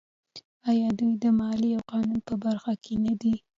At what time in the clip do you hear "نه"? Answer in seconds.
3.05-3.13